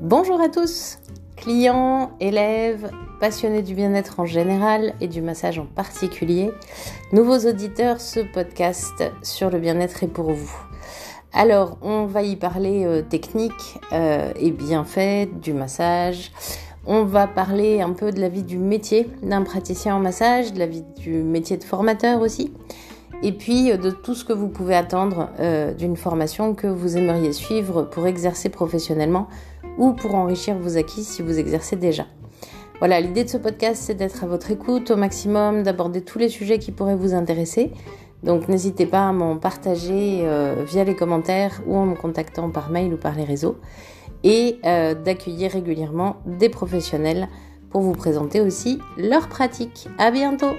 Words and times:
Bonjour 0.00 0.40
à 0.40 0.48
tous, 0.48 0.98
clients, 1.36 2.12
élèves, 2.20 2.90
passionnés 3.20 3.60
du 3.60 3.74
bien-être 3.74 4.18
en 4.18 4.24
général 4.24 4.94
et 5.02 5.08
du 5.08 5.20
massage 5.20 5.58
en 5.58 5.66
particulier. 5.66 6.52
Nouveaux 7.12 7.46
auditeurs, 7.46 8.00
ce 8.00 8.20
podcast 8.20 9.04
sur 9.22 9.50
le 9.50 9.58
bien-être 9.58 10.02
est 10.02 10.08
pour 10.08 10.32
vous. 10.32 10.56
Alors, 11.34 11.76
on 11.82 12.06
va 12.06 12.22
y 12.22 12.36
parler 12.36 12.86
euh, 12.86 13.02
technique 13.02 13.78
euh, 13.92 14.32
et 14.36 14.50
bienfaits 14.52 15.28
du 15.42 15.52
massage. 15.52 16.32
On 16.86 17.04
va 17.04 17.26
parler 17.26 17.82
un 17.82 17.92
peu 17.92 18.10
de 18.10 18.22
la 18.22 18.30
vie 18.30 18.42
du 18.42 18.56
métier 18.56 19.06
d'un 19.22 19.42
praticien 19.42 19.96
en 19.96 20.00
massage, 20.00 20.54
de 20.54 20.60
la 20.60 20.66
vie 20.66 20.84
du 20.96 21.22
métier 21.22 21.58
de 21.58 21.64
formateur 21.64 22.22
aussi 22.22 22.54
et 23.22 23.32
puis 23.32 23.70
euh, 23.70 23.76
de 23.76 23.90
tout 23.90 24.14
ce 24.14 24.24
que 24.24 24.32
vous 24.32 24.48
pouvez 24.48 24.74
attendre 24.74 25.30
euh, 25.38 25.72
d'une 25.72 25.96
formation 25.96 26.54
que 26.54 26.66
vous 26.66 26.96
aimeriez 26.96 27.32
suivre 27.32 27.82
pour 27.82 28.06
exercer 28.06 28.48
professionnellement 28.48 29.28
ou 29.80 29.92
pour 29.92 30.14
enrichir 30.14 30.56
vos 30.56 30.76
acquis 30.76 31.02
si 31.02 31.22
vous 31.22 31.40
exercez 31.40 31.74
déjà. 31.74 32.06
Voilà, 32.78 33.00
l'idée 33.00 33.24
de 33.24 33.28
ce 33.28 33.36
podcast, 33.36 33.82
c'est 33.84 33.94
d'être 33.94 34.22
à 34.22 34.26
votre 34.26 34.52
écoute 34.52 34.92
au 34.92 34.96
maximum, 34.96 35.64
d'aborder 35.64 36.02
tous 36.02 36.18
les 36.18 36.28
sujets 36.28 36.58
qui 36.58 36.70
pourraient 36.70 36.94
vous 36.94 37.14
intéresser. 37.14 37.72
Donc 38.22 38.48
n'hésitez 38.48 38.86
pas 38.86 39.08
à 39.08 39.12
m'en 39.12 39.36
partager 39.36 40.20
euh, 40.22 40.62
via 40.66 40.84
les 40.84 40.94
commentaires 40.94 41.60
ou 41.66 41.76
en 41.76 41.86
me 41.86 41.94
contactant 41.96 42.50
par 42.50 42.70
mail 42.70 42.94
ou 42.94 42.96
par 42.96 43.16
les 43.16 43.24
réseaux 43.24 43.56
et 44.22 44.58
d'accueillir 44.62 45.50
régulièrement 45.50 46.16
des 46.26 46.50
professionnels 46.50 47.26
pour 47.70 47.80
vous 47.80 47.92
présenter 47.92 48.42
aussi 48.42 48.78
leurs 48.98 49.28
pratiques. 49.28 49.88
À 49.96 50.10
bientôt! 50.10 50.56